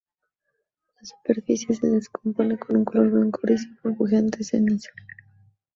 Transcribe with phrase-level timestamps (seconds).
[0.95, 5.13] La superficie se descompone con un color blanco-gris y burbujeante cenizo-esmalte.